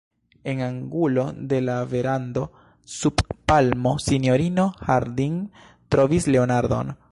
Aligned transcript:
En 0.43 0.61
angulo 0.61 1.31
de 1.37 1.61
la 1.61 1.85
verando, 1.85 2.51
sub 2.83 3.15
palmo, 3.45 3.93
sinjorino 3.99 4.73
Harding 4.79 5.39
trovis 5.89 6.25
Leonardon. 6.37 6.95